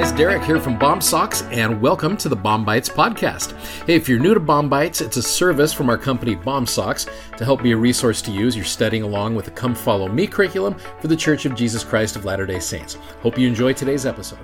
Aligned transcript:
guys, 0.00 0.12
Derek 0.12 0.42
here 0.44 0.58
from 0.58 0.78
BOMsocks, 0.78 1.42
and 1.52 1.78
welcome 1.78 2.16
to 2.16 2.30
the 2.30 2.36
BOM-BITES 2.36 2.88
podcast. 2.88 3.52
Hey, 3.84 3.96
if 3.96 4.08
you're 4.08 4.18
new 4.18 4.32
to 4.32 4.40
BOM-BITES, 4.40 5.02
it's 5.02 5.18
a 5.18 5.22
service 5.22 5.74
from 5.74 5.90
our 5.90 5.98
company 5.98 6.36
BOMsocks 6.36 7.10
to 7.36 7.44
help 7.44 7.62
be 7.62 7.72
a 7.72 7.76
resource 7.76 8.22
to 8.22 8.30
use. 8.30 8.56
You're 8.56 8.64
studying 8.64 9.02
along 9.02 9.34
with 9.34 9.44
the 9.44 9.50
Come 9.50 9.74
Follow 9.74 10.08
Me 10.08 10.26
curriculum 10.26 10.74
for 11.02 11.08
the 11.08 11.16
Church 11.16 11.44
of 11.44 11.54
Jesus 11.54 11.84
Christ 11.84 12.16
of 12.16 12.24
Latter 12.24 12.46
day 12.46 12.60
Saints. 12.60 12.94
Hope 13.20 13.36
you 13.36 13.46
enjoy 13.46 13.74
today's 13.74 14.06
episode. 14.06 14.38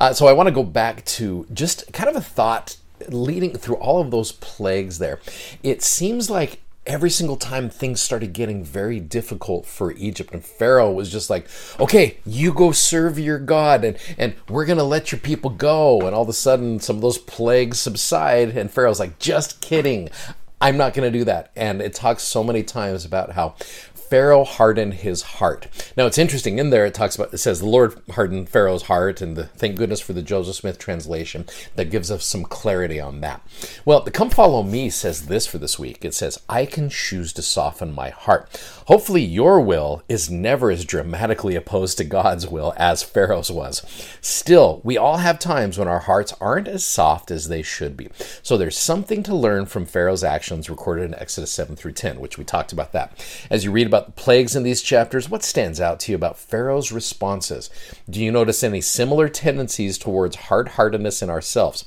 Uh, 0.00 0.12
so 0.12 0.26
I 0.26 0.32
want 0.32 0.48
to 0.48 0.52
go 0.52 0.64
back 0.64 1.04
to 1.04 1.46
just 1.52 1.92
kind 1.92 2.10
of 2.10 2.16
a 2.16 2.20
thought 2.20 2.76
leading 3.10 3.56
through 3.56 3.76
all 3.76 4.00
of 4.00 4.10
those 4.10 4.32
plagues 4.32 4.98
there. 4.98 5.20
It 5.62 5.80
seems 5.80 6.28
like 6.28 6.60
every 6.86 7.10
single 7.10 7.36
time 7.36 7.70
things 7.70 8.00
started 8.00 8.32
getting 8.32 8.62
very 8.62 9.00
difficult 9.00 9.66
for 9.66 9.92
Egypt 9.92 10.32
and 10.34 10.44
Pharaoh 10.44 10.92
was 10.92 11.10
just 11.10 11.30
like, 11.30 11.46
okay, 11.80 12.18
you 12.26 12.52
go 12.52 12.72
serve 12.72 13.18
your 13.18 13.38
God 13.38 13.84
and, 13.84 13.96
and 14.18 14.34
we're 14.48 14.66
going 14.66 14.78
to 14.78 14.84
let 14.84 15.10
your 15.10 15.18
people 15.18 15.50
go. 15.50 16.00
And 16.02 16.14
all 16.14 16.22
of 16.22 16.28
a 16.28 16.34
sudden 16.34 16.80
some 16.80 16.96
of 16.96 17.02
those 17.02 17.18
plagues 17.18 17.80
subside 17.80 18.50
and 18.56 18.70
Pharaoh's 18.70 19.00
like, 19.00 19.18
just 19.18 19.60
kidding. 19.60 20.10
I'm 20.64 20.78
not 20.78 20.94
going 20.94 21.12
to 21.12 21.18
do 21.18 21.26
that. 21.26 21.50
And 21.54 21.82
it 21.82 21.92
talks 21.92 22.22
so 22.22 22.42
many 22.42 22.62
times 22.62 23.04
about 23.04 23.32
how 23.32 23.54
Pharaoh 24.08 24.44
hardened 24.44 24.94
his 24.94 25.22
heart. 25.22 25.66
Now 25.96 26.06
it's 26.06 26.18
interesting 26.18 26.58
in 26.58 26.70
there 26.70 26.86
it 26.86 26.94
talks 26.94 27.16
about 27.16 27.34
it 27.34 27.38
says 27.38 27.58
the 27.58 27.66
Lord 27.66 28.00
hardened 28.12 28.48
Pharaoh's 28.48 28.84
heart 28.84 29.20
and 29.20 29.36
the, 29.36 29.44
thank 29.44 29.76
goodness 29.76 30.00
for 30.00 30.12
the 30.12 30.22
Joseph 30.22 30.54
Smith 30.54 30.78
translation 30.78 31.46
that 31.74 31.90
gives 31.90 32.10
us 32.12 32.24
some 32.24 32.44
clarity 32.44 33.00
on 33.00 33.22
that. 33.22 33.42
Well, 33.84 34.02
the 34.02 34.12
Come 34.12 34.30
Follow 34.30 34.62
Me 34.62 34.88
says 34.88 35.26
this 35.26 35.48
for 35.48 35.58
this 35.58 35.78
week. 35.80 36.04
It 36.04 36.14
says, 36.14 36.38
I 36.48 36.64
can 36.64 36.90
choose 36.90 37.32
to 37.32 37.42
soften 37.42 37.92
my 37.92 38.10
heart. 38.10 38.48
Hopefully 38.86 39.24
your 39.24 39.60
will 39.60 40.02
is 40.08 40.30
never 40.30 40.70
as 40.70 40.84
dramatically 40.84 41.56
opposed 41.56 41.98
to 41.98 42.04
God's 42.04 42.46
will 42.46 42.72
as 42.76 43.02
Pharaoh's 43.02 43.50
was. 43.50 43.82
Still, 44.20 44.80
we 44.84 44.96
all 44.96 45.16
have 45.16 45.40
times 45.40 45.76
when 45.76 45.88
our 45.88 46.00
hearts 46.00 46.34
aren't 46.40 46.68
as 46.68 46.84
soft 46.84 47.32
as 47.32 47.48
they 47.48 47.62
should 47.62 47.96
be. 47.96 48.10
So 48.42 48.56
there's 48.56 48.78
something 48.78 49.24
to 49.24 49.34
learn 49.34 49.66
from 49.66 49.86
Pharaoh's 49.86 50.22
actions 50.22 50.53
recorded 50.62 51.04
in 51.04 51.14
Exodus 51.14 51.52
7 51.52 51.76
through 51.76 51.92
10, 51.92 52.20
which 52.20 52.38
we 52.38 52.44
talked 52.44 52.72
about 52.72 52.92
that. 52.92 53.12
As 53.50 53.64
you 53.64 53.70
read 53.70 53.86
about 53.86 54.06
the 54.06 54.12
plagues 54.12 54.54
in 54.54 54.62
these 54.62 54.82
chapters, 54.82 55.28
what 55.28 55.42
stands 55.42 55.80
out 55.80 56.00
to 56.00 56.12
you 56.12 56.16
about 56.16 56.38
Pharaoh's 56.38 56.92
responses? 56.92 57.70
Do 58.08 58.22
you 58.22 58.30
notice 58.30 58.62
any 58.62 58.80
similar 58.80 59.28
tendencies 59.28 59.98
towards 59.98 60.36
hard 60.36 60.68
heartedness 60.68 61.22
in 61.22 61.30
ourselves? 61.30 61.84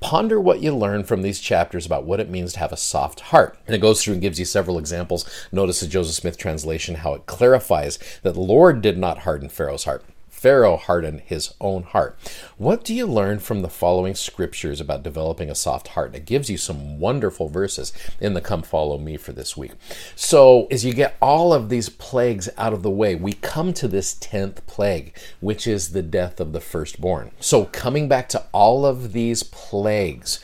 Ponder 0.00 0.40
what 0.40 0.60
you 0.60 0.74
learn 0.74 1.04
from 1.04 1.22
these 1.22 1.40
chapters 1.40 1.86
about 1.86 2.04
what 2.04 2.20
it 2.20 2.30
means 2.30 2.52
to 2.54 2.58
have 2.58 2.72
a 2.72 2.76
soft 2.76 3.20
heart. 3.20 3.58
And 3.66 3.74
it 3.74 3.80
goes 3.80 4.02
through 4.02 4.14
and 4.14 4.22
gives 4.22 4.38
you 4.38 4.44
several 4.44 4.78
examples. 4.78 5.28
Notice 5.52 5.80
the 5.80 5.86
Joseph 5.86 6.16
Smith 6.16 6.36
translation 6.36 6.96
how 6.96 7.14
it 7.14 7.26
clarifies 7.26 7.98
that 8.22 8.34
the 8.34 8.40
Lord 8.40 8.80
did 8.80 8.98
not 8.98 9.18
harden 9.18 9.48
Pharaoh's 9.48 9.84
heart. 9.84 10.04
Pharaoh 10.38 10.76
hardened 10.76 11.22
his 11.22 11.52
own 11.60 11.82
heart. 11.82 12.16
What 12.58 12.84
do 12.84 12.94
you 12.94 13.06
learn 13.06 13.40
from 13.40 13.62
the 13.62 13.68
following 13.68 14.14
scriptures 14.14 14.80
about 14.80 15.02
developing 15.02 15.50
a 15.50 15.54
soft 15.56 15.88
heart? 15.88 16.14
It 16.14 16.26
gives 16.26 16.48
you 16.48 16.56
some 16.56 17.00
wonderful 17.00 17.48
verses 17.48 17.92
in 18.20 18.34
the 18.34 18.40
Come 18.40 18.62
Follow 18.62 18.98
Me 18.98 19.16
for 19.16 19.32
this 19.32 19.56
week. 19.56 19.72
So, 20.14 20.68
as 20.70 20.84
you 20.84 20.94
get 20.94 21.16
all 21.20 21.52
of 21.52 21.70
these 21.70 21.88
plagues 21.88 22.48
out 22.56 22.72
of 22.72 22.84
the 22.84 22.90
way, 22.90 23.16
we 23.16 23.32
come 23.32 23.72
to 23.74 23.88
this 23.88 24.14
10th 24.14 24.64
plague, 24.68 25.18
which 25.40 25.66
is 25.66 25.90
the 25.90 26.02
death 26.02 26.38
of 26.38 26.52
the 26.52 26.60
firstborn. 26.60 27.32
So, 27.40 27.64
coming 27.64 28.06
back 28.06 28.28
to 28.28 28.44
all 28.52 28.86
of 28.86 29.12
these 29.12 29.42
plagues, 29.42 30.38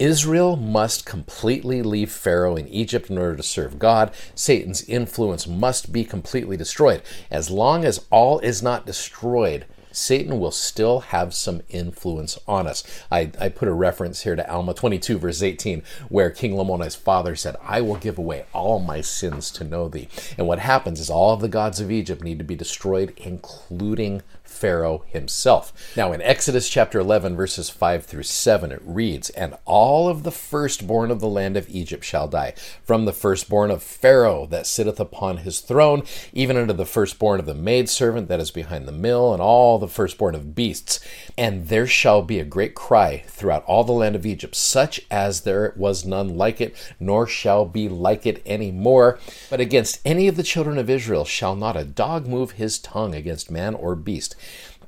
Israel 0.00 0.56
must 0.56 1.04
completely 1.04 1.82
leave 1.82 2.10
Pharaoh 2.10 2.56
in 2.56 2.66
Egypt 2.68 3.10
in 3.10 3.18
order 3.18 3.36
to 3.36 3.42
serve 3.42 3.78
God. 3.78 4.10
Satan's 4.34 4.82
influence 4.84 5.46
must 5.46 5.92
be 5.92 6.04
completely 6.04 6.56
destroyed. 6.56 7.02
As 7.30 7.50
long 7.50 7.84
as 7.84 8.06
all 8.10 8.38
is 8.38 8.62
not 8.62 8.86
destroyed, 8.86 9.66
Satan 9.92 10.38
will 10.38 10.50
still 10.50 11.00
have 11.00 11.34
some 11.34 11.62
influence 11.68 12.38
on 12.46 12.66
us. 12.66 12.84
I, 13.10 13.30
I, 13.40 13.48
put 13.48 13.68
a 13.68 13.72
reference 13.72 14.22
here 14.22 14.36
to 14.36 14.50
Alma 14.50 14.74
22, 14.74 15.18
verse 15.18 15.42
18, 15.42 15.82
where 16.08 16.30
King 16.30 16.56
Lamoni's 16.56 16.94
father 16.94 17.36
said, 17.36 17.56
I 17.62 17.80
will 17.80 17.96
give 17.96 18.18
away 18.18 18.44
all 18.52 18.78
my 18.78 19.00
sins 19.00 19.50
to 19.52 19.64
know 19.64 19.88
thee. 19.88 20.08
And 20.38 20.46
what 20.46 20.60
happens 20.60 21.00
is 21.00 21.10
all 21.10 21.34
of 21.34 21.40
the 21.40 21.48
gods 21.48 21.80
of 21.80 21.90
Egypt 21.90 22.22
need 22.22 22.38
to 22.38 22.44
be 22.44 22.56
destroyed, 22.56 23.12
including 23.16 24.22
Pharaoh 24.50 25.04
himself. 25.06 25.72
Now, 25.96 26.12
in 26.12 26.20
Exodus 26.20 26.68
chapter 26.68 26.98
11, 26.98 27.36
verses 27.36 27.70
5 27.70 28.04
through 28.04 28.24
7, 28.24 28.72
it 28.72 28.82
reads, 28.84 29.30
And 29.30 29.56
all 29.64 30.08
of 30.08 30.22
the 30.22 30.30
firstborn 30.30 31.10
of 31.10 31.20
the 31.20 31.28
land 31.28 31.56
of 31.56 31.68
Egypt 31.70 32.04
shall 32.04 32.28
die, 32.28 32.54
from 32.82 33.04
the 33.04 33.12
firstborn 33.12 33.70
of 33.70 33.82
Pharaoh 33.82 34.46
that 34.46 34.66
sitteth 34.66 35.00
upon 35.00 35.38
his 35.38 35.60
throne, 35.60 36.02
even 36.32 36.56
unto 36.56 36.74
the 36.74 36.84
firstborn 36.84 37.40
of 37.40 37.46
the 37.46 37.54
maidservant 37.54 38.28
that 38.28 38.40
is 38.40 38.50
behind 38.50 38.86
the 38.86 38.92
mill, 38.92 39.32
and 39.32 39.40
all 39.40 39.78
the 39.80 39.88
firstborn 39.88 40.34
of 40.34 40.54
beasts. 40.54 41.00
And 41.36 41.68
there 41.68 41.86
shall 41.86 42.22
be 42.22 42.38
a 42.38 42.44
great 42.44 42.74
cry 42.74 43.24
throughout 43.26 43.64
all 43.64 43.82
the 43.82 43.92
land 43.92 44.14
of 44.14 44.24
Egypt, 44.24 44.54
such 44.54 45.00
as 45.10 45.40
there 45.40 45.74
was 45.76 46.04
none 46.04 46.36
like 46.36 46.60
it, 46.60 46.76
nor 47.00 47.26
shall 47.26 47.64
be 47.64 47.88
like 47.88 48.26
it 48.26 48.42
any 48.46 48.70
more. 48.70 49.18
But 49.48 49.60
against 49.60 50.00
any 50.04 50.28
of 50.28 50.36
the 50.36 50.42
children 50.42 50.78
of 50.78 50.88
Israel 50.88 51.24
shall 51.24 51.56
not 51.56 51.76
a 51.76 51.84
dog 51.84 52.26
move 52.26 52.52
his 52.52 52.78
tongue 52.78 53.14
against 53.14 53.50
man 53.50 53.74
or 53.74 53.96
beast 53.96 54.36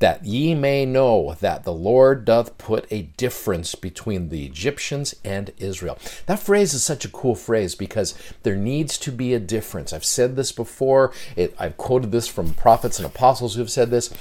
that 0.02 0.24
ye 0.24 0.52
may 0.52 0.84
know 0.84 1.36
that 1.38 1.62
the 1.62 1.72
Lord 1.72 2.24
doth 2.24 2.58
put 2.58 2.88
a 2.90 3.02
difference 3.02 3.76
between 3.76 4.30
the 4.30 4.44
Egyptians 4.44 5.14
and 5.24 5.52
Israel. 5.58 5.96
That 6.26 6.40
phrase 6.40 6.74
is 6.74 6.82
such 6.82 7.04
a 7.04 7.08
cool 7.08 7.36
phrase 7.36 7.76
because 7.76 8.16
there 8.42 8.56
needs 8.56 8.98
to 8.98 9.12
be 9.12 9.32
a 9.32 9.38
difference. 9.38 9.92
I've 9.92 10.04
said 10.04 10.34
this 10.34 10.50
before, 10.50 11.12
it, 11.36 11.54
I've 11.56 11.76
quoted 11.76 12.10
this 12.10 12.26
from 12.26 12.52
prophets 12.52 12.98
and 12.98 13.06
apostles 13.06 13.54
who 13.54 13.60
have 13.60 13.70
said 13.70 13.90
this 13.90 14.12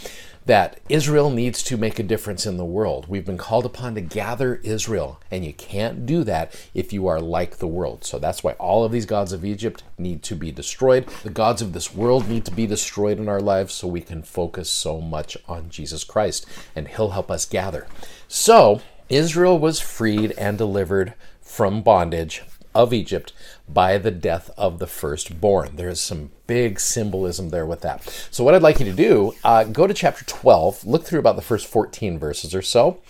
that 0.46 0.79
Israel 0.90 1.29
needs 1.29 1.62
to 1.63 1.78
make 1.78 2.00
a 2.00 2.03
difference 2.03 2.46
in 2.46 2.57
the 2.57 2.66
world. 2.66 3.07
We've 3.07 3.25
been 3.25 3.38
called 3.38 3.66
upon 3.66 3.96
to 3.96 4.02
gather 4.02 4.56
Israel, 4.63 5.19
and 5.29 5.46
you 5.46 5.53
can't 5.53 6.06
do 6.06 6.24
that 6.24 6.56
if 6.74 6.91
you 6.91 7.07
are 7.07 7.22
like 7.22 7.57
the 7.57 7.68
world. 7.68 8.03
So 8.03 8.18
that's 8.18 8.44
why 8.44 8.53
all 8.53 8.84
of 8.84 8.91
these 8.91 9.06
gods 9.06 9.34
of 9.34 9.46
Egypt 9.46 9.84
need 9.97 10.24
to 10.24 10.35
be 10.35 10.51
destroyed. 10.51 11.07
The 11.24 11.30
gods 11.30 11.62
of 11.62 11.74
this 11.74 11.94
world 11.94 12.28
need 12.28 12.46
to 12.46 12.51
be 12.51 12.66
destroyed 12.66 13.19
in 13.19 13.30
our 13.30 13.41
lives 13.41 13.74
so 13.74 13.88
we 13.88 14.01
can 14.01 14.24
focus 14.24 14.69
so 14.69 15.00
much 15.00 15.38
on 15.47 15.69
Jesus 15.69 16.03
Christ, 16.03 16.46
and 16.75 16.88
He'll 16.88 17.12
help 17.12 17.30
us 17.30 17.46
gather. 17.46 17.88
So, 18.28 18.81
Israel 19.09 19.59
was 19.59 19.80
freed 19.80 20.31
and 20.38 20.57
delivered 20.57 21.13
from 21.41 21.81
bondage 21.81 22.44
of 22.73 22.93
Egypt 22.93 23.33
by 23.67 23.97
the 23.97 24.11
death 24.11 24.49
of 24.57 24.79
the 24.79 24.87
firstborn. 24.87 25.75
There's 25.75 25.99
some 25.99 26.31
big 26.47 26.79
symbolism 26.79 27.49
there 27.49 27.65
with 27.65 27.81
that. 27.81 28.03
So, 28.31 28.43
what 28.43 28.53
I'd 28.53 28.61
like 28.61 28.79
you 28.79 28.85
to 28.85 28.93
do, 28.93 29.33
uh, 29.43 29.63
go 29.65 29.87
to 29.87 29.93
chapter 29.93 30.25
12, 30.25 30.85
look 30.85 31.05
through 31.05 31.19
about 31.19 31.35
the 31.35 31.41
first 31.41 31.67
14 31.67 32.19
verses 32.19 32.53
or 32.53 32.61
so, 32.61 33.01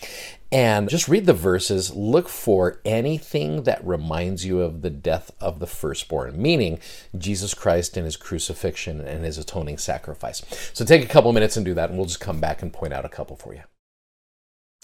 and 0.51 0.89
just 0.89 1.07
read 1.07 1.25
the 1.25 1.33
verses. 1.33 1.95
Look 1.95 2.29
for 2.29 2.79
anything 2.85 3.63
that 3.63 3.85
reminds 3.85 4.45
you 4.45 4.61
of 4.61 4.81
the 4.81 4.89
death 4.89 5.31
of 5.39 5.59
the 5.59 5.67
firstborn, 5.67 6.41
meaning 6.41 6.79
Jesus 7.17 7.53
Christ 7.53 7.97
and 7.97 8.05
his 8.05 8.17
crucifixion 8.17 9.01
and 9.01 9.25
his 9.25 9.37
atoning 9.37 9.77
sacrifice. 9.77 10.41
So, 10.73 10.85
take 10.85 11.03
a 11.03 11.07
couple 11.07 11.33
minutes 11.33 11.57
and 11.57 11.65
do 11.65 11.73
that, 11.73 11.89
and 11.89 11.97
we'll 11.97 12.07
just 12.07 12.19
come 12.19 12.39
back 12.39 12.61
and 12.61 12.71
point 12.71 12.93
out 12.93 13.05
a 13.05 13.09
couple 13.09 13.35
for 13.35 13.53
you. 13.53 13.61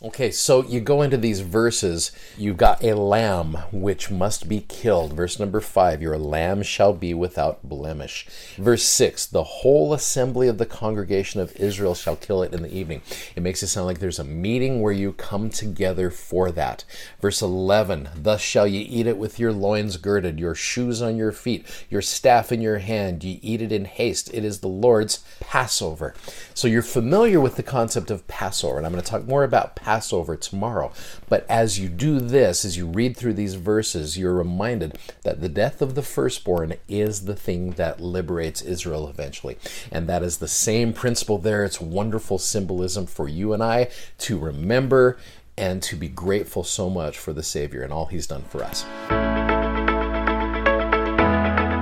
Okay, 0.03 0.29
so 0.29 0.63
you 0.63 0.79
go 0.79 1.01
into 1.01 1.17
these 1.17 1.39
verses. 1.39 2.11
You've 2.37 2.57
got 2.57 2.83
a 2.83 2.95
lamb 2.95 3.55
which 3.71 4.11
must 4.11 4.47
be 4.47 4.59
killed. 4.59 5.13
Verse 5.13 5.39
number 5.39 5.59
five, 5.59 6.03
your 6.03 6.19
lamb 6.19 6.61
shall 6.61 6.93
be 6.93 7.15
without 7.15 7.67
blemish. 7.67 8.27
Verse 8.57 8.83
six, 8.83 9.25
the 9.25 9.41
whole 9.41 9.95
assembly 9.95 10.47
of 10.47 10.59
the 10.59 10.67
congregation 10.67 11.41
of 11.41 11.55
Israel 11.55 11.95
shall 11.95 12.15
kill 12.15 12.43
it 12.43 12.53
in 12.53 12.61
the 12.61 12.71
evening. 12.71 13.01
It 13.35 13.41
makes 13.41 13.63
it 13.63 13.69
sound 13.69 13.87
like 13.87 13.97
there's 13.97 14.19
a 14.19 14.23
meeting 14.23 14.83
where 14.83 14.93
you 14.93 15.13
come 15.13 15.49
together 15.49 16.11
for 16.11 16.51
that. 16.51 16.85
Verse 17.19 17.41
11, 17.41 18.09
thus 18.15 18.39
shall 18.39 18.67
ye 18.67 18.81
eat 18.81 19.07
it 19.07 19.17
with 19.17 19.39
your 19.39 19.51
loins 19.51 19.97
girded, 19.97 20.39
your 20.39 20.53
shoes 20.53 21.01
on 21.01 21.17
your 21.17 21.31
feet, 21.31 21.65
your 21.89 22.03
staff 22.03 22.51
in 22.51 22.61
your 22.61 22.77
hand. 22.77 23.23
Ye 23.23 23.39
eat 23.41 23.63
it 23.63 23.71
in 23.71 23.85
haste. 23.85 24.29
It 24.31 24.45
is 24.45 24.59
the 24.59 24.67
Lord's 24.67 25.23
Passover. 25.39 26.13
So 26.53 26.67
you're 26.67 26.83
familiar 26.83 27.41
with 27.41 27.55
the 27.55 27.63
concept 27.63 28.11
of 28.11 28.27
Passover, 28.27 28.77
and 28.77 28.85
I'm 28.85 28.91
going 28.91 29.03
to 29.03 29.09
talk 29.09 29.25
more 29.25 29.43
about 29.43 29.75
Passover 29.87 30.35
tomorrow. 30.35 30.91
But 31.29 31.45
as 31.47 31.79
you 31.79 31.87
do 31.87 32.19
this, 32.19 32.65
as 32.65 32.75
you 32.75 32.87
read 32.87 33.15
through 33.15 33.35
these 33.35 33.53
verses, 33.53 34.17
you're 34.17 34.33
reminded 34.33 34.97
that 35.23 35.39
the 35.39 35.47
death 35.47 35.81
of 35.81 35.95
the 35.95 36.01
firstborn 36.01 36.73
is 36.89 37.23
the 37.23 37.37
thing 37.37 37.71
that 37.71 38.01
liberates 38.01 38.61
Israel 38.61 39.07
eventually. 39.07 39.57
And 39.89 40.05
that 40.09 40.23
is 40.23 40.39
the 40.39 40.47
same 40.49 40.91
principle 40.91 41.37
there. 41.37 41.63
It's 41.63 41.79
wonderful 41.79 42.37
symbolism 42.37 43.05
for 43.05 43.29
you 43.29 43.53
and 43.53 43.63
I 43.63 43.87
to 44.17 44.37
remember 44.37 45.17
and 45.57 45.81
to 45.83 45.95
be 45.95 46.09
grateful 46.09 46.65
so 46.65 46.89
much 46.89 47.17
for 47.17 47.31
the 47.31 47.41
Savior 47.41 47.81
and 47.81 47.93
all 47.93 48.07
He's 48.07 48.27
done 48.27 48.43
for 48.43 48.65
us. 48.65 49.56